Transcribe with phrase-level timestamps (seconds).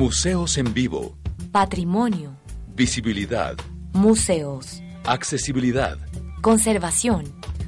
[0.00, 1.18] Museos en vivo.
[1.52, 2.34] Patrimonio.
[2.74, 3.54] Visibilidad.
[3.92, 4.82] Museos.
[5.04, 5.98] Accesibilidad.
[6.40, 7.24] Conservación.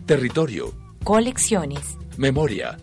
[0.07, 0.75] Territorio.
[1.05, 1.98] Colecciones.
[2.16, 2.79] Memoria.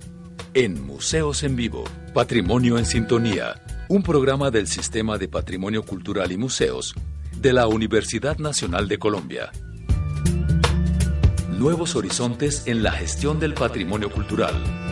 [0.54, 1.84] En Museos en Vivo.
[2.14, 3.60] Patrimonio en Sintonía.
[3.90, 6.94] Un programa del Sistema de Patrimonio Cultural y Museos
[7.36, 9.52] de la Universidad Nacional de Colombia.
[11.58, 14.89] Nuevos horizontes en la gestión del patrimonio cultural.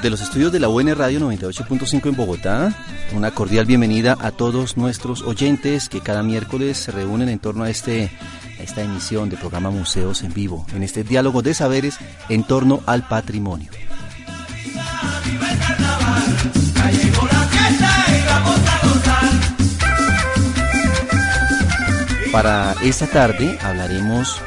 [0.00, 2.74] Desde los estudios de la UN Radio 98.5 en Bogotá,
[3.12, 7.68] una cordial bienvenida a todos nuestros oyentes que cada miércoles se reúnen en torno a,
[7.68, 8.10] este,
[8.58, 11.98] esta emisión del programa Museos en Vivo, en este diálogo de saberes
[12.30, 13.70] en torno al patrimonio.
[22.32, 24.40] Para esta tarde hablaremos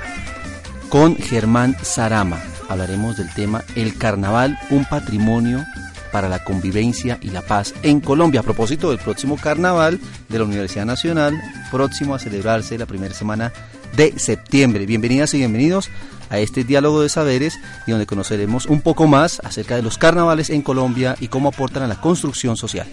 [0.89, 2.41] con Germán Sarama.
[2.73, 5.63] Hablaremos del tema El Carnaval, un patrimonio
[6.11, 8.39] para la convivencia y la paz en Colombia.
[8.39, 13.53] A propósito del próximo carnaval de la Universidad Nacional, próximo a celebrarse la primera semana
[13.95, 14.87] de septiembre.
[14.87, 15.91] Bienvenidas y bienvenidos
[16.31, 20.49] a este diálogo de saberes y donde conoceremos un poco más acerca de los carnavales
[20.49, 22.87] en Colombia y cómo aportan a la construcción social.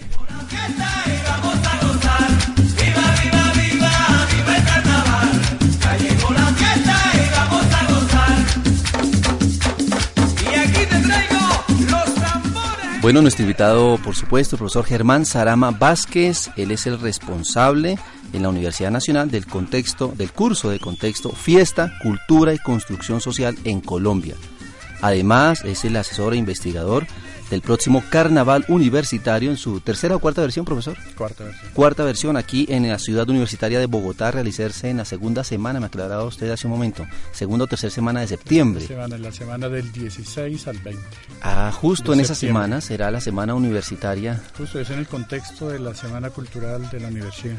[13.03, 17.99] Bueno, nuestro invitado, por supuesto, el profesor Germán Sarama Vázquez, él es el responsable
[18.35, 23.57] en la Universidad Nacional del contexto, del curso de contexto Fiesta, Cultura y Construcción Social
[23.65, 24.35] en Colombia.
[25.01, 27.07] Además, es el asesor e investigador
[27.51, 30.97] del próximo Carnaval Universitario en su tercera o cuarta versión, profesor.
[31.17, 31.73] Cuarta versión.
[31.75, 35.81] Cuarta versión aquí en la ciudad universitaria de Bogotá, a realizarse en la segunda semana,
[35.81, 38.87] me aclaraba usted hace un momento, segunda o tercera semana de septiembre.
[38.87, 41.03] Semana, la semana del 16 al 20.
[41.43, 45.79] Ah, justo en esa semana será la semana universitaria Justo es en el contexto de
[45.79, 47.57] la Semana Cultural de la Universidad.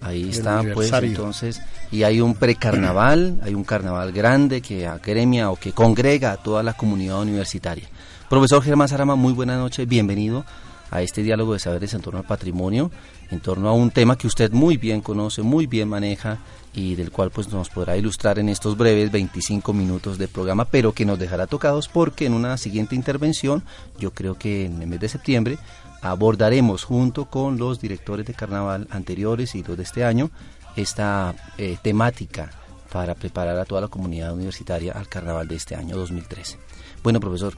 [0.00, 1.60] Ahí está, pues entonces,
[1.90, 6.62] y hay un precarnaval, hay un carnaval grande que agremia o que congrega a toda
[6.62, 7.88] la comunidad universitaria.
[8.28, 10.44] Profesor Germán Sarama, muy buenas noches, bienvenido
[10.90, 12.90] a este diálogo de saberes en torno al patrimonio,
[13.30, 16.36] en torno a un tema que usted muy bien conoce, muy bien maneja
[16.74, 20.92] y del cual pues nos podrá ilustrar en estos breves 25 minutos de programa, pero
[20.92, 23.64] que nos dejará tocados porque en una siguiente intervención,
[23.98, 25.58] yo creo que en el mes de septiembre,
[26.02, 30.30] abordaremos junto con los directores de carnaval anteriores y los de este año
[30.76, 32.50] esta eh, temática
[32.92, 36.58] para preparar a toda la comunidad universitaria al carnaval de este año 2013.
[37.02, 37.54] Bueno, profesor,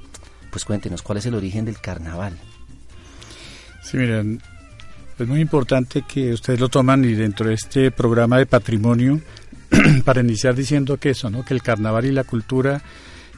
[0.51, 2.35] pues cuéntenos cuál es el origen del carnaval.
[3.83, 4.41] Sí, miren,
[5.19, 9.21] es muy importante que ustedes lo toman y dentro de este programa de patrimonio,
[10.05, 11.45] para iniciar diciendo que eso, ¿no?
[11.45, 12.83] que el carnaval y la cultura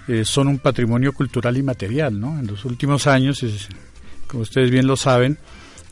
[0.09, 2.19] eh, son un patrimonio cultural y material.
[2.19, 2.39] ¿no?
[2.39, 3.45] En los últimos años,
[4.27, 5.39] como ustedes bien lo saben,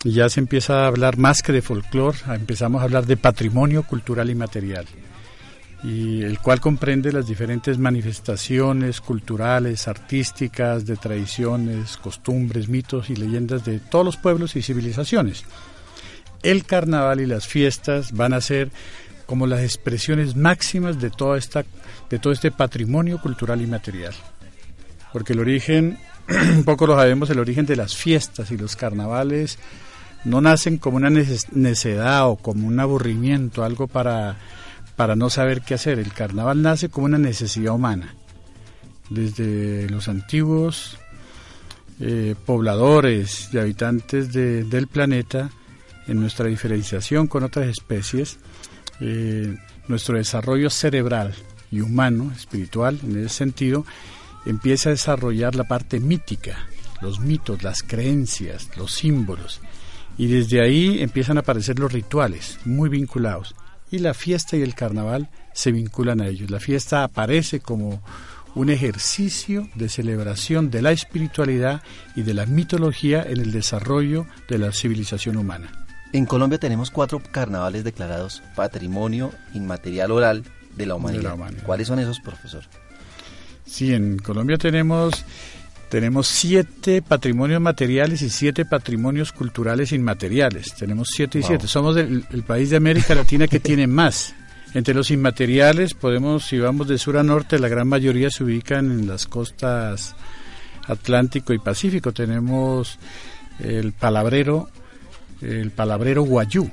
[0.05, 4.31] ya se empieza a hablar más que de folclore, empezamos a hablar de patrimonio cultural
[4.31, 4.87] y material.
[5.83, 13.65] Y el cual comprende las diferentes manifestaciones culturales, artísticas, de tradiciones, costumbres, mitos y leyendas
[13.65, 15.45] de todos los pueblos y civilizaciones.
[16.43, 18.71] El carnaval y las fiestas van a ser
[19.27, 21.65] como las expresiones máximas de toda esta
[22.11, 24.13] de todo este patrimonio cultural y material.
[25.13, 25.99] Porque el origen,
[26.65, 29.59] poco lo sabemos, el origen de las fiestas y los carnavales
[30.25, 34.37] no nacen como una necedad o como un aburrimiento, algo para
[35.01, 35.99] para no saber qué hacer.
[35.99, 38.15] El carnaval nace como una necesidad humana.
[39.09, 40.99] Desde los antiguos
[42.01, 45.49] eh, pobladores y habitantes de- del planeta,
[46.07, 48.41] en nuestra diferenciación con otras especies,
[49.01, 49.57] eh,
[49.89, 51.35] nuestro desarrollo cerebral
[51.71, 53.87] y humano, espiritual, en ese sentido,
[54.45, 56.69] empieza a desarrollar la parte mítica,
[57.01, 59.63] los mitos, las creencias, los símbolos.
[60.19, 63.55] Y desde ahí empiezan a aparecer los rituales, muy vinculados
[63.91, 66.51] y la fiesta y el carnaval se vinculan a ellos.
[66.51, 68.03] La fiesta aparece como
[68.55, 71.83] un ejercicio de celebración de la espiritualidad
[72.17, 75.87] y de la mitología en el desarrollo de la civilización humana.
[76.13, 80.45] En Colombia tenemos cuatro carnavales declarados Patrimonio Inmaterial Oral
[80.77, 81.23] de la Humanidad.
[81.23, 81.63] De la humanidad.
[81.65, 82.65] ¿Cuáles son esos, profesor?
[83.65, 85.25] Sí, en Colombia tenemos,
[85.91, 90.75] tenemos siete patrimonios materiales y siete patrimonios culturales inmateriales.
[90.75, 91.49] Tenemos siete y Wow.
[91.49, 91.67] siete.
[91.69, 94.35] Somos el, el país de América Latina que tiene más.
[94.73, 98.91] Entre los inmateriales, podemos, si vamos de sur a norte, la gran mayoría se ubican
[98.93, 100.15] en las costas
[100.87, 102.13] Atlántico y Pacífico.
[102.13, 102.99] Tenemos
[103.59, 104.71] el palabrero,
[105.43, 106.71] el palabrero guayú,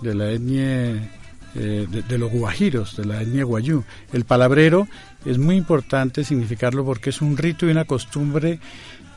[0.00, 1.10] de la etnia
[1.56, 3.82] eh, de, de los guajiros, de la etnia guayú.
[4.12, 4.86] El palabrero
[5.24, 8.58] es muy importante significarlo porque es un rito y una costumbre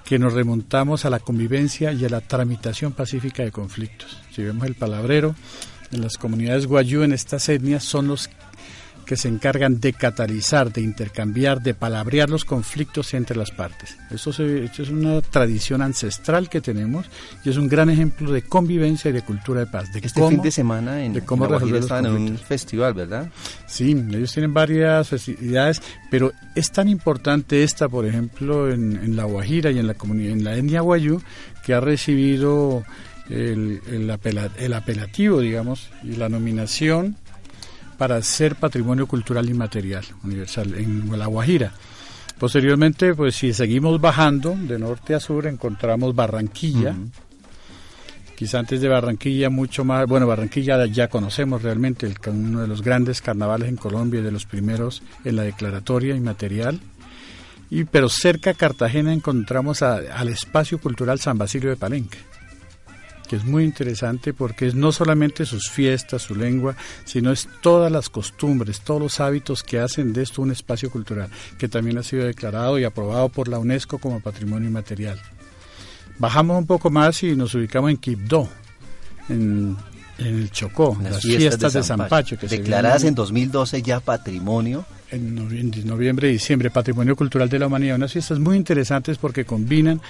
[0.04, 4.22] que nos remontamos a la convivencia y a la tramitación pacífica de conflictos.
[4.32, 5.36] Si vemos el palabrero,
[5.92, 8.30] en las comunidades guayú, en estas etnias, son los
[9.06, 13.98] que se encargan de catalizar, de intercambiar, de palabrear los conflictos entre las partes.
[14.12, 17.06] Eso, se- esto es una tradición ancestral que tenemos
[17.44, 19.92] y es un gran ejemplo de convivencia y de cultura de paz.
[19.94, 22.38] De Este cómo- fin de semana en, de cómo en La Guajira estaban en un
[22.38, 23.30] festival, ¿verdad?
[23.68, 29.26] Sí, ellos tienen varias festividades, pero es tan importante esta, por ejemplo, en, en La
[29.26, 31.22] Guajira y en la comunidad, en la etnia guayú,
[31.64, 32.84] que ha recibido
[33.30, 37.16] el, el, apela- el apelativo, digamos, y la nominación
[37.98, 41.72] para ser patrimonio cultural inmaterial universal en La Guajira.
[42.40, 46.94] Posteriormente, pues si seguimos bajando de norte a sur, encontramos Barranquilla.
[48.36, 52.82] Quizá antes de Barranquilla mucho más, bueno, Barranquilla ya conocemos realmente el, uno de los
[52.82, 56.82] grandes carnavales en Colombia y de los primeros en la declaratoria inmaterial.
[57.70, 62.18] Y pero cerca a Cartagena encontramos a- al espacio cultural San Basilio de Palenque,
[63.28, 66.76] que es muy interesante porque es no solamente sus fiestas, su lengua,
[67.06, 71.30] sino es todas las costumbres, todos los hábitos que hacen de esto un espacio cultural,
[71.58, 75.20] que también ha sido declarado y aprobado por la UNESCO como patrimonio inmaterial.
[76.18, 78.48] Bajamos un poco más y nos ubicamos en Quibdó,
[79.28, 79.76] en,
[80.18, 84.00] en el Chocó, las, fiestas, de San Pacho, que se declaradas vienen en 2012 ya
[84.00, 84.86] patrimonio.
[85.12, 89.46] en noviembre, noviembre y diciembre, Patrimonio Cultural de la Humanidad, unas fiestas muy interesantes porque
[89.46, 90.02] combinan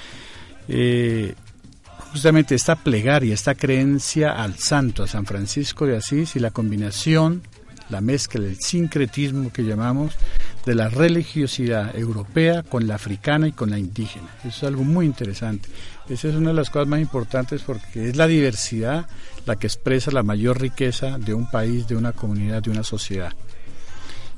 [0.68, 1.36] eh,
[2.16, 7.42] justamente esta plegaria, esta creencia al santo, a San Francisco de Asís y la combinación,
[7.90, 10.14] la mezcla, el sincretismo que llamamos
[10.66, 14.30] de la religiosidad europea con la africana y con la indígena.
[14.46, 15.68] Eso es algo muy interesante.
[16.08, 19.08] Esa es una de las cosas más importantes porque es la diversidad
[19.46, 23.34] la que expresa la mayor riqueza de un país, de una comunidad, de una sociedad.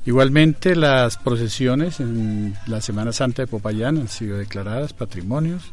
[0.04, 5.70] Igualmente las procesiones en la Semana Santa de Popayán han sido declaradas patrimonios.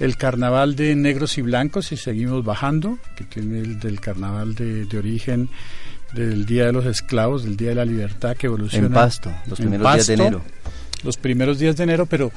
[0.00, 4.86] El carnaval de negros y blancos, si seguimos bajando, que tiene el del carnaval de,
[4.86, 5.48] de origen
[6.14, 9.58] del Día de los Esclavos, del Día de la Libertad, que evoluciona En Pasto, los
[9.58, 10.42] primeros días de enero.
[11.04, 12.32] Los primeros días de enero, pero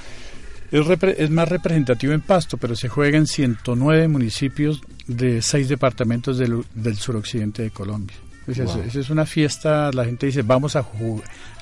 [0.71, 5.69] es, repre- es más representativo en Pasto, pero se juega en 109 municipios de seis
[5.69, 8.18] departamentos del, del suroccidente de Colombia.
[8.48, 8.83] Esa es- Wow.
[9.01, 10.83] es una fiesta, la gente dice, vamos a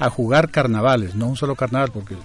[0.09, 2.15] jugar carnavales, no un solo carnaval, porque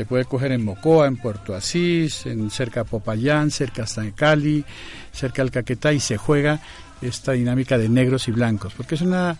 [0.00, 4.12] te puede coger en Mocoa, en Puerto Asís, en cerca de Popayán, cerca hasta de
[4.12, 4.64] Cali,
[5.12, 6.58] cerca del Caquetá, y se juega
[7.02, 9.36] esta dinámica de negros y blancos, porque es una,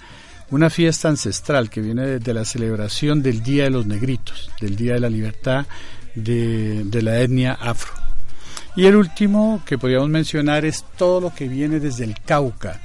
[0.51, 4.77] una fiesta ancestral que viene de, de la celebración del Día de los Negritos, del
[4.77, 5.65] Día de la Libertad
[6.15, 7.95] de, de la etnia afro.
[8.77, 12.82] Y el último que podríamos mencionar es todo lo que viene desde el Cauca,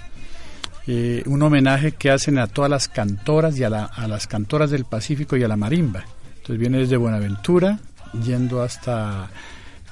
[0.87, 4.71] eh, un homenaje que hacen a todas las cantoras y a, la- a las cantoras
[4.71, 6.05] del Pacífico y a la marimba.
[6.45, 7.79] Entonces viene desde Buenaventura,
[8.23, 9.31] yendo hasta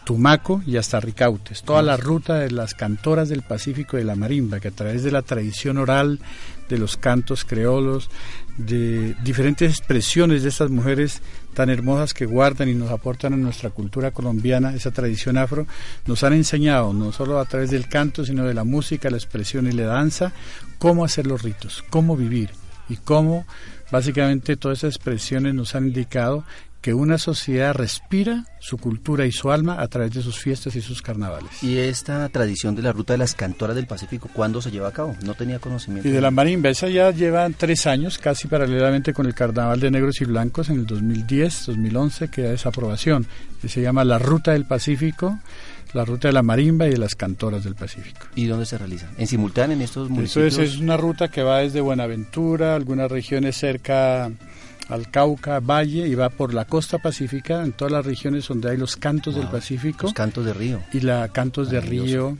[0.03, 1.63] Tumaco y hasta Ricautes.
[1.63, 5.01] Toda la ruta de las cantoras del Pacífico y de la marimba, que a través
[5.01, 6.19] de la tradición oral,
[6.69, 8.12] de los cantos creolos,
[8.55, 11.24] de diferentes expresiones de estas mujeres
[11.55, 15.65] tan hermosas que guardan y nos aportan a nuestra cultura colombiana, esa tradición afro,
[16.05, 19.65] nos han enseñado, no solo a través del canto, sino de la música, la expresión
[19.65, 20.33] y la danza,
[20.77, 22.51] cómo hacer los ritos, cómo vivir
[22.89, 23.48] y cómo
[23.93, 26.43] básicamente todas esas expresiones nos han indicado
[26.81, 30.81] que una sociedad respira su cultura y su alma a través de sus fiestas y
[30.81, 31.63] sus carnavales.
[31.63, 34.91] Y esta tradición de la ruta de las cantoras del Pacífico, ¿cuándo se lleva a
[34.91, 35.15] cabo?
[35.23, 36.09] No tenía conocimiento.
[36.09, 39.91] Y de la marimba, esa ya lleva tres años, casi paralelamente con el Carnaval de
[39.91, 43.27] Negros y Blancos en el 2010, 2011, que da esa aprobación.
[43.65, 45.39] Se llama la Ruta del Pacífico,
[45.93, 48.25] la Ruta de la Marimba y de las Cantoras del Pacífico.
[48.35, 49.07] ¿Y dónde se realiza?
[49.17, 50.57] ¿En simultáneo en estos municipios?
[50.57, 54.31] es, es una ruta que va desde Buenaventura, algunas regiones cerca
[54.89, 58.77] al Cauca, Valle, y va por la costa pacífica, en todas las regiones donde hay
[58.77, 60.81] los cantos del Pacífico Los cantos de río.
[60.91, 62.38] y la cantos de río,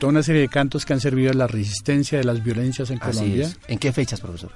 [0.00, 2.98] toda una serie de cantos que han servido a la resistencia de las violencias en
[3.02, 3.46] Así Colombia.
[3.46, 3.58] es.
[3.68, 4.50] ¿En qué fechas, profesor?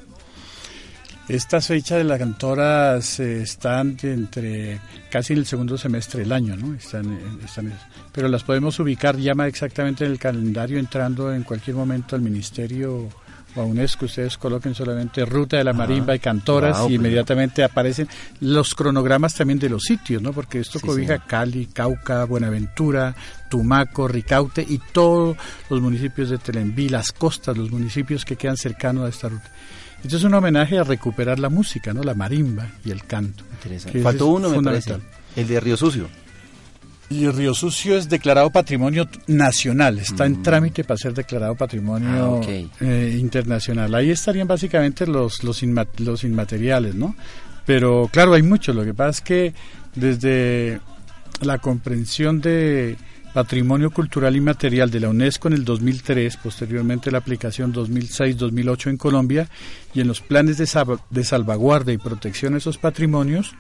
[1.29, 6.75] Estas fechas de las cantoras están entre casi en el segundo semestre del año, ¿no?
[6.75, 7.73] Están, están,
[8.13, 12.23] pero las podemos ubicar ya más exactamente en el calendario entrando en cualquier momento al
[12.23, 13.09] ministerio
[13.55, 14.07] o a UNESCO.
[14.07, 18.09] Ustedes coloquen solamente ruta de la marimba y cantoras Wow, y pero- inmediatamente aparecen
[18.41, 20.33] los cronogramas también de los sitios, ¿no?
[20.33, 21.29] Porque esto Sí, cobija señor.
[21.29, 23.15] Cali, Cauca, Buenaventura,
[23.49, 25.37] Tumaco, Ricaute y todos
[25.71, 29.51] los municipios de Telembí, las costas, los municipios que quedan cercanos a esta ruta.
[30.03, 32.03] Esto es un homenaje a recuperar la música, ¿no?
[32.03, 33.45] La marimba y el canto.
[33.53, 34.01] Interesante.
[34.03, 34.97] Faltó uno, me parece.
[35.37, 36.09] El de Río Sucio.
[37.09, 42.15] Y Río Sucio es declarado patrimonio nacional, está en trámite para ser declarado patrimonio Mm.
[42.17, 42.49] Ah, ok.
[42.81, 43.95] eh, internacional.
[43.95, 47.15] Ahí estarían básicamente los, los, inma- los inmateriales, ¿no?
[47.67, 48.75] Pero claro, hay muchos.
[48.75, 49.55] Lo que pasa es que
[49.95, 50.81] desde
[51.43, 52.97] la comprensión de
[53.33, 59.49] patrimonio cultural inmaterial de la UNESCO en el 2003, posteriormente la aplicación 2006-2008 en Colombia,
[59.95, 63.55] y en los planes de, sal- de salvaguarda y protección de esos patrimonios,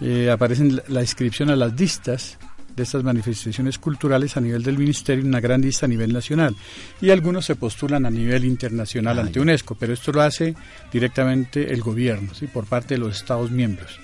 [0.00, 2.38] eh, aparecen la- inscripción a las listas
[2.76, 6.54] de estas manifestaciones culturales a nivel del ministerio, una gran lista a nivel nacional.
[7.00, 9.40] Y algunos se postulan a nivel internacional Ah, ante.
[9.40, 10.54] UNESCO, pero esto lo hace
[10.92, 12.46] directamente el gobierno, ¿sí?
[12.46, 13.98] por parte de los Estados miembros.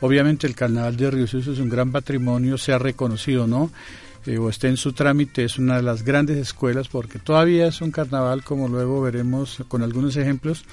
[0.00, 3.70] Obviamente el Carnaval de Río Sucio es un gran patrimonio, sea reconocido o no,
[4.36, 7.90] o esté en su trámite, es una de las grandes escuelas porque todavía es un
[7.90, 10.64] carnaval, como luego veremos con algunos ejemplos,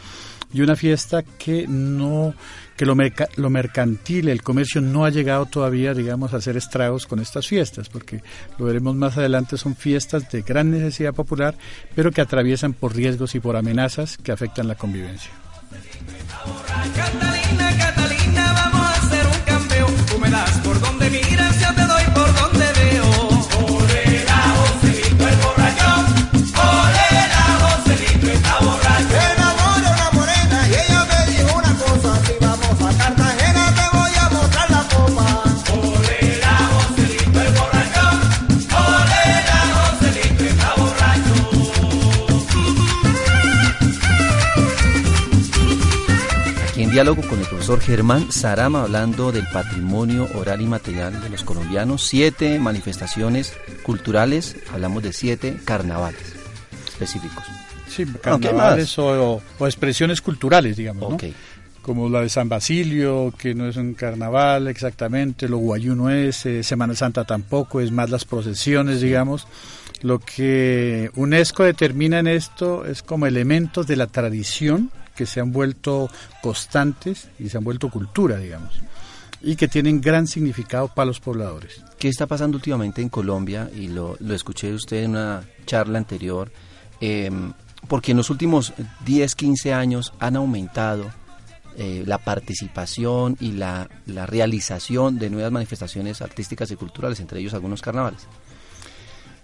[0.51, 2.33] y una fiesta que no
[2.77, 2.95] que lo,
[3.37, 7.87] lo mercantil, el comercio no ha llegado todavía, digamos, a hacer estragos con estas fiestas,
[7.87, 8.21] porque
[8.57, 11.55] lo veremos más adelante, son fiestas de gran necesidad popular,
[11.95, 15.31] pero que atraviesan por riesgos y por amenazas que afectan la convivencia.
[47.65, 52.03] Profesor Germán Sarama hablando del patrimonio oral y material de los colombianos.
[52.03, 56.35] Siete manifestaciones culturales, hablamos de siete carnavales
[56.87, 57.43] específicos.
[57.87, 61.15] Sí, carnavales o, o expresiones culturales, digamos, ¿no?
[61.15, 61.23] Ok.
[61.81, 66.45] como la de San Basilio, que no es un carnaval exactamente, lo guayú no es,
[66.45, 69.47] eh, Semana Santa tampoco, es más las procesiones, digamos.
[70.03, 75.51] Lo que UNESCO determina en esto es como elementos de la tradición que se han
[75.51, 76.09] vuelto
[76.41, 78.81] constantes y se han vuelto cultura, digamos,
[79.41, 81.81] y que tienen gran significado para los pobladores.
[81.97, 83.69] ¿Qué está pasando últimamente en Colombia?
[83.73, 86.51] Y lo, lo escuché de usted en una charla anterior,
[87.01, 87.31] eh,
[87.87, 88.73] porque en los últimos
[89.05, 91.11] 10, 15 años han aumentado
[91.77, 97.53] eh, la participación y la, la realización de nuevas manifestaciones artísticas y culturales, entre ellos
[97.53, 98.27] algunos carnavales.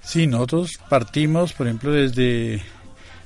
[0.01, 2.61] Sí, nosotros partimos, por ejemplo, desde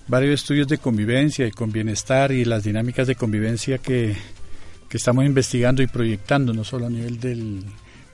[0.07, 4.15] varios estudios de convivencia y con bienestar y las dinámicas de convivencia que,
[4.89, 7.63] que estamos investigando y proyectando, no solo a nivel del,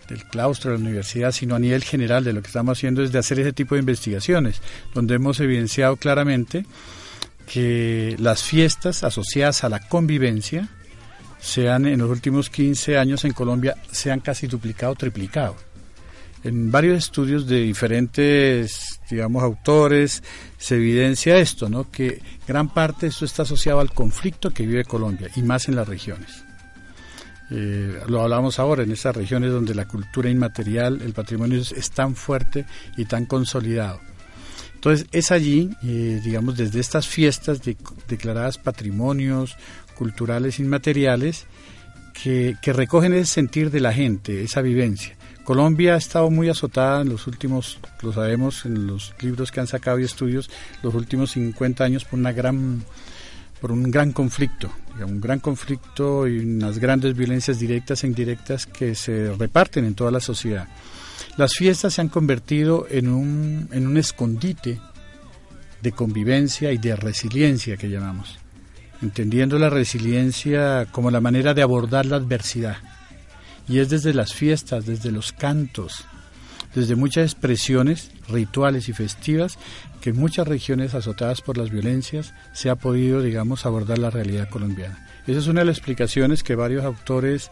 [0.07, 3.11] del claustro de la universidad, sino a nivel general de lo que estamos haciendo es
[3.11, 4.61] de hacer ese tipo de investigaciones,
[4.93, 6.65] donde hemos evidenciado claramente
[7.51, 10.69] que las fiestas asociadas a la convivencia
[11.41, 15.55] se han, en los últimos 15 años en Colombia se han casi duplicado, triplicado.
[16.43, 20.23] En varios estudios de diferentes, digamos, autores,
[20.57, 21.91] se evidencia esto, ¿no?
[21.91, 25.75] Que gran parte de esto está asociado al conflicto que vive Colombia y más en
[25.75, 26.43] las regiones.
[27.51, 32.15] Eh, lo hablamos ahora en esas regiones donde la cultura inmaterial, el patrimonio es, tan
[32.15, 32.65] fuerte
[32.95, 33.99] y tan consolidado.
[34.73, 37.77] Entonces es allí, eh, digamos, desde estas fiestas de-
[38.07, 39.57] declaradas patrimonios
[39.95, 41.45] culturales inmateriales,
[42.13, 45.15] que, que recogen ese sentir de la gente, esa vivencia.
[45.51, 49.67] Colombia ha estado muy azotada en los últimos, lo sabemos en los libros que han
[49.67, 50.49] sacado y estudios,
[50.81, 52.85] los últimos 50 años por una gran
[53.59, 54.71] por un gran conflicto,
[55.05, 60.09] un gran conflicto y unas grandes violencias directas e indirectas que se reparten en toda
[60.09, 60.69] la sociedad.
[61.35, 64.79] Las fiestas se han convertido en un, en un escondite
[65.81, 68.39] de convivencia y de resiliencia que llamamos,
[69.01, 72.77] entendiendo la resiliencia como la manera de abordar la adversidad.
[73.67, 76.05] Y es desde las fiestas, desde los cantos,
[76.75, 79.57] desde muchas expresiones rituales y festivas
[80.01, 84.49] que en muchas regiones azotadas por las violencias se ha podido, digamos, abordar la realidad
[84.49, 85.07] colombiana.
[85.27, 87.51] Esa es una de las explicaciones que varios autores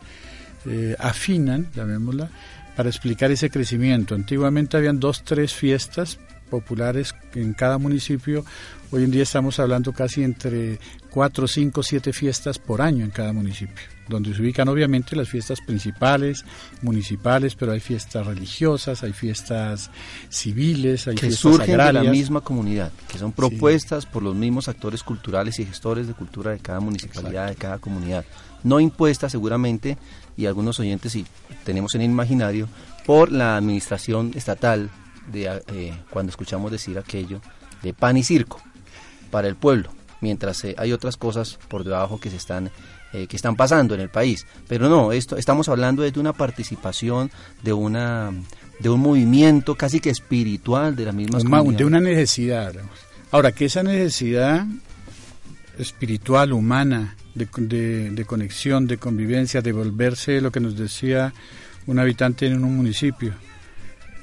[0.66, 2.30] eh, afinan, llamémosla,
[2.76, 4.16] para explicar ese crecimiento.
[4.16, 8.44] Antiguamente habían dos, tres fiestas populares en cada municipio.
[8.92, 10.80] Hoy en día estamos hablando casi entre
[11.12, 15.62] 4, 5, 7 fiestas por año en cada municipio, donde se ubican obviamente las fiestas
[15.62, 16.44] principales,
[16.82, 19.92] municipales, pero hay fiestas religiosas, hay fiestas
[20.30, 24.68] civiles, hay que fiestas surgen de la misma comunidad, que son propuestas por los mismos
[24.68, 28.26] actores culturales y gestores de cultura de cada municipalidad, de cada comunidad.
[28.64, 29.98] No impuestas seguramente,
[30.36, 31.26] y algunos oyentes sí
[31.64, 32.68] tenemos en el imaginario,
[33.06, 34.90] por la administración estatal,
[35.32, 37.40] de eh, cuando escuchamos decir aquello
[37.84, 38.60] de pan y circo
[39.32, 42.72] para el pueblo, mientras eh, hay otras cosas por debajo que se están
[43.14, 44.46] eh, que están pasando en el país.
[44.68, 47.32] Pero no, esto estamos hablando de una participación,
[47.64, 48.32] de una
[48.80, 51.78] de un movimiento casi que espiritual de las mismas ma- comunidades.
[51.80, 52.74] de una necesidad.
[53.32, 54.66] Ahora, que esa necesidad
[55.78, 61.34] espiritual, humana, de, de- de conexión, de convivencia, de volverse lo que nos decía
[61.88, 63.34] un habitante en un municipio,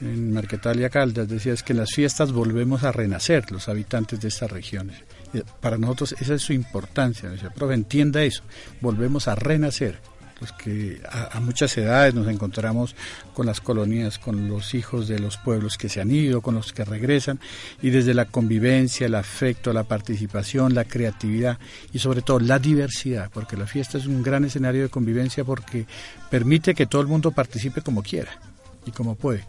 [0.00, 4.28] en Marquetalia Caldas, decía es que en las fiestas volvemos a renacer los habitantes de
[4.28, 5.02] estas regiones.
[5.32, 7.30] Y Para nosotros esa es su importancia.
[7.30, 8.42] Decía, profe, entienda eso,
[8.80, 9.98] volvemos a renacer.
[10.38, 12.94] Los que a, a muchas edades nos encontramos
[13.32, 16.74] con las colonias, con los hijos de los pueblos que se han ido, con los
[16.74, 17.40] que regresan,
[17.80, 21.58] y desde la convivencia, el afecto, la participación, la creatividad
[21.90, 25.86] y sobre todo la diversidad, porque la fiesta es un gran escenario de convivencia porque
[26.30, 28.38] permite que todo el mundo participe como quiera
[28.84, 29.42] y como puede.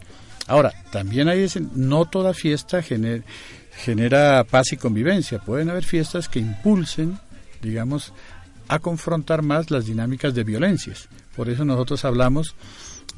[0.48, 3.22] Ahora, también hay ese, no toda fiesta gener-
[3.76, 5.38] genera paz y convivencia.
[5.38, 7.18] Pueden haber fiestas que impulsen,
[7.62, 8.12] digamos,
[8.66, 11.08] a confrontar más las dinámicas de violencias.
[11.36, 12.54] Por eso nosotros hablamos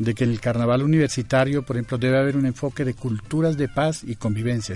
[0.01, 3.69] de que en el carnaval universitario, por ejemplo, debe haber un enfoque de culturas de
[3.69, 4.75] paz y convivencia.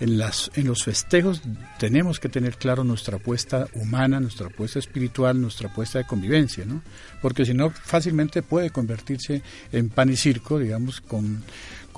[0.00, 1.40] En, en los festejos
[1.78, 6.82] tenemos que tener claro nuestra apuesta humana, nuestra apuesta espiritual, nuestra apuesta de convivencia, ¿no?
[7.22, 9.40] Porque si no, fácilmente puede convertirse
[9.70, 11.44] en pan y circo, digamos, con,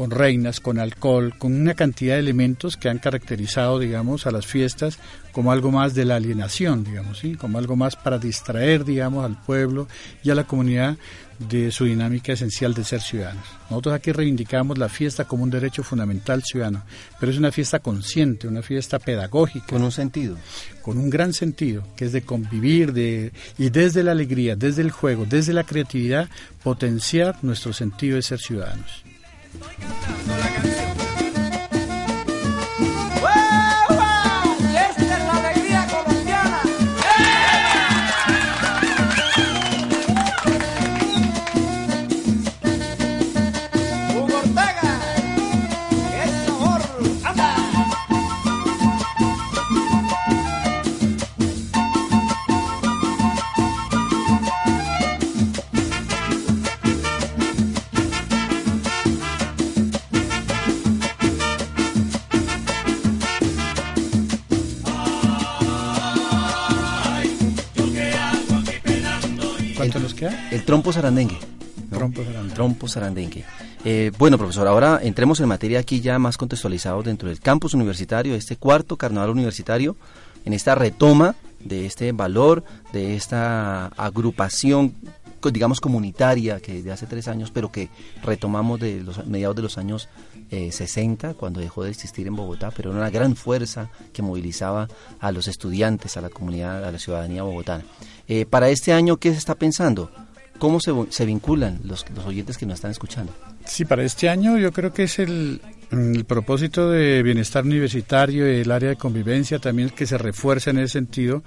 [0.03, 4.47] con reinas, con alcohol, con una cantidad de elementos que han caracterizado, digamos, a las
[4.47, 4.99] fiestas
[5.31, 7.37] como algo más de la alienación, digamos, ¿sí?
[7.37, 9.87] como algo más para distraer, digamos, al pueblo
[10.25, 10.97] y a la comunidad
[11.39, 13.45] de su dinámica esencial de ser ciudadanos.
[13.71, 16.83] Nosotros aquí reivindicamos la fiesta como un derecho fundamental ciudadano,
[17.21, 20.37] pero es una fiesta consciente, una fiesta pedagógica, con un sentido.
[20.83, 24.91] con un gran sentido, que es de convivir de, y desde la alegría, desde el
[24.91, 26.29] juego, desde la creatividad,
[26.65, 29.05] potenciar nuestro sentido de ser ciudadanos.
[29.61, 31.12] ¡Wow,
[70.73, 71.37] trompo sarandengue.
[71.91, 71.99] ¿no?
[71.99, 72.55] Trompo sarandengue.
[72.55, 73.45] Trompo sarandengue.
[73.85, 78.35] Eh, bueno, profesor, ahora entremos en materia aquí ya más contextualizados dentro del campus universitario,
[78.35, 79.97] este cuarto carnaval universitario,
[80.47, 84.95] en esta retoma de este valor, de esta agrupación,
[85.53, 87.91] digamos, comunitaria que de hace tres años, pero que
[88.23, 90.09] retomamos de los mediados de los años
[90.51, 94.89] eh, 60, cuando dejó de existir en Bogotá, pero era una gran fuerza que movilizaba
[95.21, 97.85] a los estudiantes, a la comunidad, a la ciudadanía bogotana.
[98.27, 100.11] Eh, para este año, ¿qué se está pensando?
[100.63, 103.35] ¿Cómo se, se vinculan los, los oyentes que nos están escuchando?
[103.65, 108.61] Sí, para este año yo creo que es el, el propósito de bienestar universitario y
[108.61, 111.43] el área de convivencia también que se refuerza en ese sentido,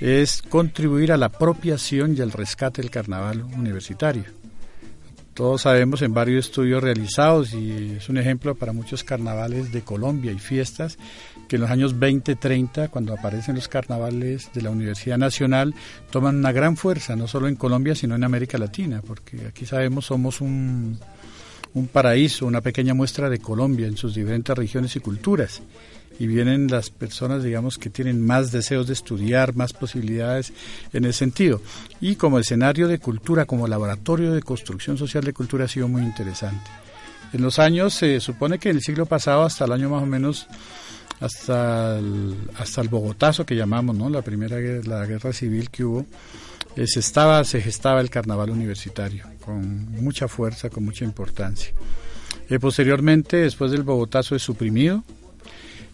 [0.00, 4.24] es contribuir a la apropiación y al rescate del carnaval universitario.
[5.40, 10.32] Todos sabemos en varios estudios realizados y es un ejemplo para muchos carnavales de Colombia
[10.32, 10.98] y fiestas
[11.48, 15.74] que en los años 20, 30, cuando aparecen los carnavales de la Universidad Nacional,
[16.10, 20.04] toman una gran fuerza, no solo en Colombia, sino en América Latina, porque aquí sabemos
[20.04, 20.98] somos un,
[21.72, 25.62] un paraíso, una pequeña muestra de Colombia en sus diferentes regiones y culturas.
[26.20, 30.52] Y vienen las personas, digamos, que tienen más deseos de estudiar, más posibilidades
[30.92, 31.60] en ese sentido.
[32.00, 36.02] Y como escenario de cultura, como laboratorio de construcción social de cultura ha sido muy
[36.02, 36.70] interesante.
[37.32, 40.06] En los años, se supone que en el siglo pasado, hasta el año más o
[40.06, 40.46] menos,
[41.20, 44.10] hasta el, hasta el Bogotazo que llamamos, ¿no?
[44.10, 46.06] La primera guerra, la guerra civil que hubo,
[46.76, 51.72] eh, se estaba, se gestaba el carnaval universitario con mucha fuerza, con mucha importancia.
[52.48, 55.02] Eh, posteriormente, después del Bogotazo es suprimido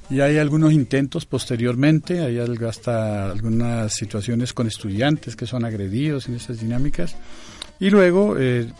[0.09, 6.35] y hay algunos intentos posteriormente, hay hasta algunas situaciones con estudiantes que son agredidos en
[6.35, 7.16] esas dinámicas
[7.79, 8.71] y luego eh,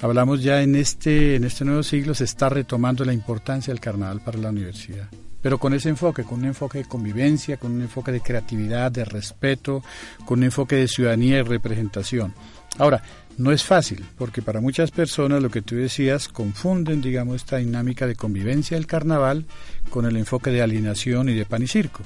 [0.00, 4.20] hablamos ya en este, en este nuevo siglo, se está retomando la importancia del carnaval
[4.20, 5.08] para la universidad.
[5.40, 9.04] Pero con ese enfoque, con un enfoque de convivencia, con un enfoque de creatividad, de
[9.04, 9.82] respeto,
[10.24, 12.32] con un enfoque de ciudadanía y representación.
[12.78, 13.02] Ahora,
[13.36, 18.06] no es fácil, porque para muchas personas lo que tú decías confunden, digamos, esta dinámica
[18.06, 19.44] de convivencia del carnaval
[19.90, 22.02] con el enfoque de alienación y de pan y circo.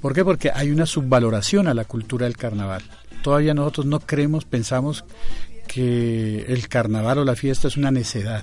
[0.00, 0.24] ¿Por qué?
[0.24, 2.82] Porque hay una subvaloración a la cultura del carnaval.
[3.22, 5.04] Todavía nosotros no creemos, pensamos
[5.66, 8.42] que el carnaval o la fiesta es una necedad.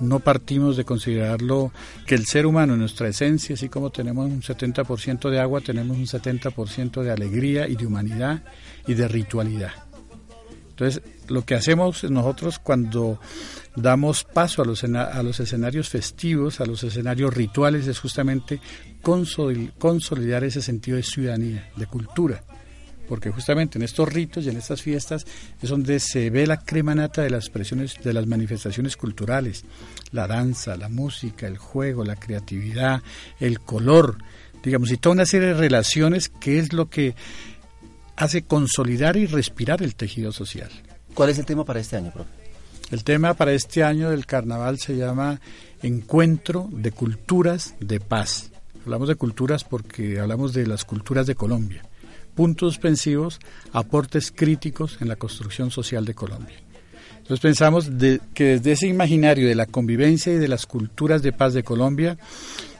[0.00, 1.72] No partimos de considerarlo
[2.06, 5.96] que el ser humano en nuestra esencia, así como tenemos un 70% de agua, tenemos
[5.96, 8.42] un 70% de alegría y de humanidad
[8.86, 9.85] y de ritualidad.
[10.76, 13.18] Entonces, lo que hacemos nosotros cuando
[13.76, 18.60] damos paso a los, a los escenarios festivos, a los escenarios rituales, es justamente
[19.00, 22.44] consolidar ese sentido de ciudadanía, de cultura.
[23.08, 25.24] Porque justamente en estos ritos y en estas fiestas
[25.62, 29.64] es donde se ve la crema nata de las expresiones, de las manifestaciones culturales,
[30.12, 33.00] la danza, la música, el juego, la creatividad,
[33.40, 34.18] el color,
[34.62, 37.14] digamos, y toda una serie de relaciones que es lo que
[38.16, 40.70] hace consolidar y respirar el tejido social.
[41.14, 42.30] ¿Cuál es el tema para este año, profe?
[42.90, 45.40] El tema para este año del carnaval se llama
[45.82, 48.50] Encuentro de Culturas de Paz.
[48.84, 51.82] Hablamos de culturas porque hablamos de las culturas de Colombia.
[52.36, 53.40] Puntos suspensivos,
[53.72, 56.56] aportes críticos en la construcción social de Colombia.
[57.16, 61.32] Entonces pensamos de, que desde ese imaginario de la convivencia y de las culturas de
[61.32, 62.16] paz de Colombia,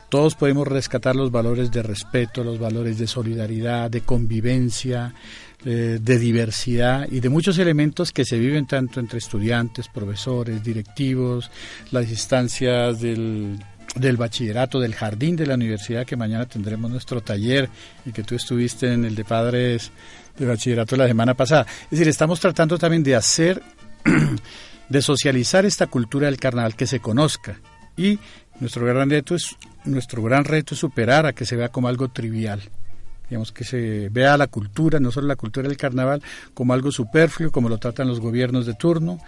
[0.08, 5.14] todos podemos rescatar los valores de respeto, los valores de solidaridad, de convivencia,
[5.64, 11.50] eh, de diversidad y de muchos elementos que se viven tanto entre estudiantes, profesores, directivos,
[11.90, 13.58] las instancias del,
[13.96, 17.68] del bachillerato, del jardín de la universidad, que mañana tendremos nuestro taller
[18.04, 19.90] y que tú estuviste en el de padres
[20.38, 21.66] de bachillerato la semana pasada.
[21.84, 23.62] Es decir, estamos tratando también de hacer,
[24.88, 27.58] de socializar esta cultura del carnaval, que se conozca.
[27.96, 28.18] Y
[28.60, 32.08] nuestro gran reto es, nuestro gran reto es superar a que se vea como algo
[32.08, 32.60] trivial
[33.28, 36.22] digamos que se vea la cultura, no solo la cultura del carnaval,
[36.54, 39.18] como algo superfluo, como lo tratan los gobiernos de turno,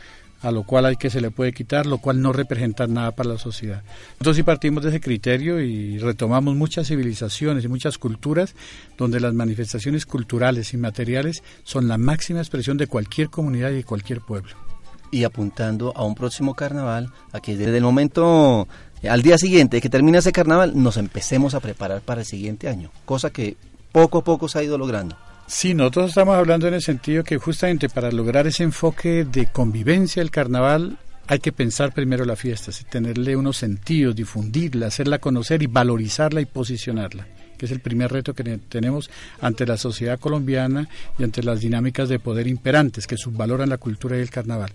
[0.43, 3.31] a lo cual hay que se le puede quitar, lo cual no representa nada para
[3.31, 3.83] la sociedad.
[4.13, 8.55] Entonces sí partimos de ese criterio y retomamos muchas civilizaciones y muchas culturas
[8.97, 13.85] donde las manifestaciones culturales y materiales son la máxima expresión de cualquier comunidad y de
[13.85, 14.68] cualquier pueblo.
[15.11, 18.69] Y apuntando a un próximo carnaval, a que desde el momento
[19.09, 22.91] al día siguiente que termina ese carnaval nos empecemos a preparar para el siguiente año,
[23.05, 23.57] cosa que
[23.93, 25.17] poco a poco se ha ido logrando.
[25.47, 30.21] Sí, nosotros estamos hablando en el sentido que justamente para lograr ese enfoque de convivencia
[30.21, 35.67] del carnaval hay que pensar primero la fiesta, tenerle unos sentidos, difundirla, hacerla conocer y
[35.67, 37.27] valorizarla y posicionarla
[37.59, 42.09] que es el primer reto que tenemos ante la sociedad colombiana y ante las dinámicas
[42.09, 44.73] de poder imperantes que subvaloran la cultura y el carnaval.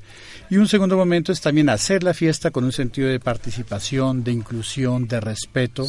[0.50, 4.34] Y un segundo momento es también hacer la fiesta con un sentido de participación, de
[4.34, 5.88] inclusión, de respeto.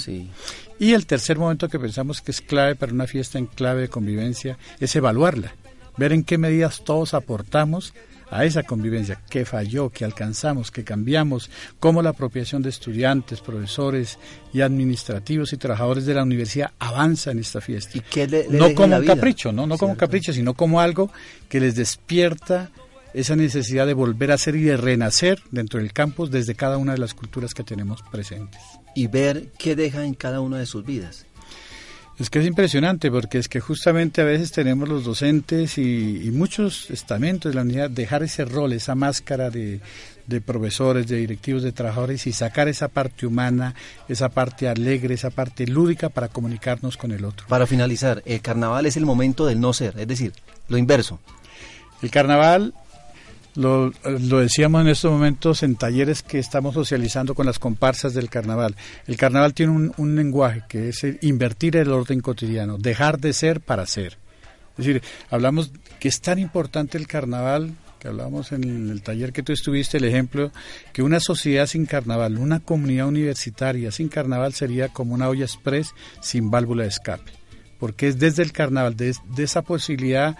[0.78, 3.88] Y el tercer momento que pensamos que es clave para una fiesta en clave de
[3.88, 5.54] convivencia es evaluarla,
[5.96, 7.92] ver en qué medidas todos aportamos
[8.30, 14.18] a esa convivencia, qué falló, qué alcanzamos, qué cambiamos, cómo la apropiación de estudiantes, profesores
[14.52, 17.98] y administrativos y trabajadores de la universidad avanza en esta fiesta.
[18.50, 21.10] no como un capricho, no, no como capricho, sino como algo
[21.48, 22.70] que les despierta
[23.14, 26.92] esa necesidad de volver a ser y de renacer dentro del campus desde cada una
[26.92, 28.60] de las culturas que tenemos presentes.
[28.94, 31.24] Y ver qué deja en cada una de sus vidas.
[32.18, 36.88] Es que es impresionante porque es que justamente a veces tenemos los docentes y, muchos
[36.90, 39.80] estamentos de la unidad dejar ese rol, esa máscara de,
[40.28, 43.74] de, profesores, de directivos, de trabajadores y sacar esa parte humana,
[44.08, 47.46] esa parte alegre, esa parte lúdica para comunicarnos con el otro.
[47.48, 50.32] Para finalizar, el carnaval es el momento del no ser, es decir,
[50.68, 51.18] lo inverso.
[52.00, 52.74] El carnaval
[53.54, 58.28] lo, lo, decíamos en estos momentos en talleres que estamos socializando con las comparsas del
[58.28, 58.74] carnaval.
[59.06, 63.60] El carnaval tiene un, un lenguaje que es invertir el orden cotidiano, dejar de ser
[63.60, 64.18] para ser.
[64.76, 69.42] Es decir, hablamos que es tan importante el carnaval, que hablamos en el taller que
[69.42, 70.50] tú estuviste, el ejemplo,
[70.92, 75.94] que una sociedad sin carnaval, una comunidad universitaria sin carnaval sería como una olla express
[76.20, 77.32] sin válvula de escape.
[77.78, 80.36] Porque es desde el carnaval, de, de esa posibilidad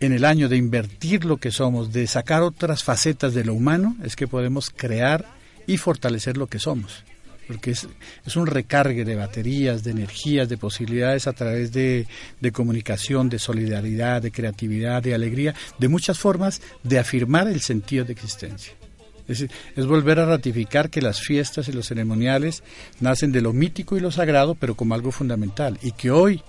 [0.00, 3.96] en el año de invertir lo que somos, de sacar otras facetas de lo humano,
[4.02, 5.26] es que podemos crear
[5.66, 7.04] y fortalecer lo que somos.
[7.46, 7.86] Porque es,
[8.36, 12.06] un recargue de baterías, de energías, de posibilidades a través de,
[12.40, 18.04] de comunicación, de solidaridad, de creatividad, de alegría, de muchas formas de afirmar el sentido
[18.04, 18.72] de existencia.
[19.30, 22.64] Es, volver a ratificar que las fiestas y los ceremoniales
[22.98, 26.42] nacen de lo mítico y lo sagrado, pero como algo fundamental, y que hoy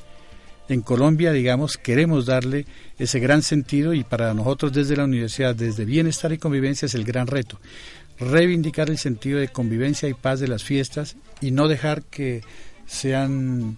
[0.74, 2.66] en Colombia, digamos, queremos darle
[2.98, 7.04] ese gran sentido y para nosotros desde la universidad, desde bienestar y convivencia es el
[7.04, 7.60] gran reto.
[8.20, 12.42] Reivindicar el sentido de convivencia y paz de las fiestas y no dejar que
[12.86, 13.78] sean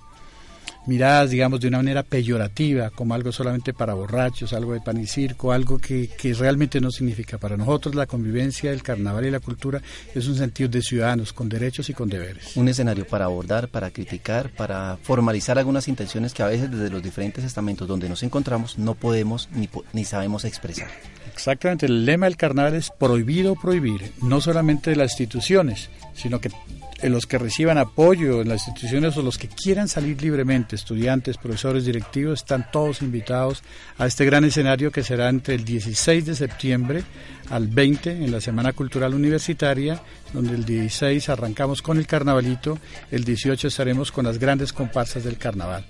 [0.85, 5.07] miradas, digamos, de una manera peyorativa, como algo solamente para borrachos, algo de pan y
[5.07, 7.37] circo, algo que, que realmente no significa.
[7.37, 9.81] Para nosotros la convivencia, el carnaval y la cultura
[10.13, 12.55] es un sentido de ciudadanos, con derechos y con deberes.
[12.55, 17.03] Un escenario para abordar, para criticar, para formalizar algunas intenciones que a veces desde los
[17.03, 20.89] diferentes estamentos donde nos encontramos no podemos ni, ni sabemos expresar.
[21.33, 26.51] Exactamente, el lema del carnaval es prohibido prohibir, no solamente de las instituciones, sino que
[27.11, 31.85] los que reciban apoyo en las instituciones o los que quieran salir libremente, estudiantes, profesores,
[31.85, 33.63] directivos, están todos invitados
[33.97, 37.03] a este gran escenario que será entre el 16 de septiembre
[37.49, 42.79] al 20 en la Semana Cultural Universitaria, donde el 16 arrancamos con el carnavalito,
[43.11, 45.85] el 18 estaremos con las grandes comparsas del carnaval.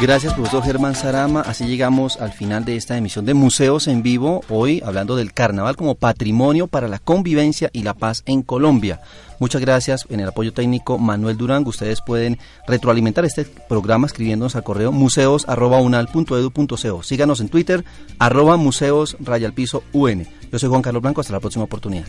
[0.00, 1.40] Gracias, profesor Germán Sarama.
[1.40, 5.74] Así llegamos al final de esta emisión de Museos en Vivo, hoy hablando del carnaval
[5.74, 9.00] como patrimonio para la convivencia y la paz en Colombia.
[9.40, 11.70] Muchas gracias en el apoyo técnico Manuel Durango.
[11.70, 17.02] Ustedes pueden retroalimentar este programa escribiéndonos al correo museos.unal.edu.co.
[17.02, 17.84] Síganos en Twitter,
[18.20, 20.28] arroba museos raya piso UN.
[20.52, 22.06] Yo soy Juan Carlos Blanco, hasta la próxima oportunidad.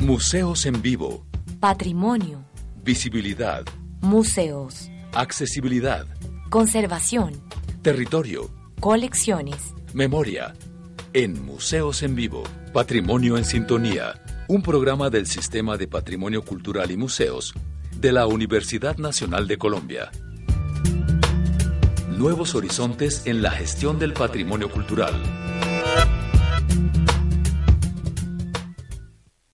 [0.00, 1.24] Museos en Vivo.
[1.60, 2.45] Patrimonio.
[2.86, 3.64] Visibilidad.
[4.00, 4.92] Museos.
[5.12, 6.06] Accesibilidad.
[6.50, 7.32] Conservación.
[7.82, 8.48] Territorio.
[8.78, 9.74] Colecciones.
[9.92, 10.54] Memoria.
[11.12, 12.44] En Museos en Vivo.
[12.72, 14.22] Patrimonio en Sintonía.
[14.46, 17.54] Un programa del Sistema de Patrimonio Cultural y Museos
[17.96, 20.12] de la Universidad Nacional de Colombia.
[22.16, 25.20] Nuevos horizontes en la gestión del patrimonio cultural.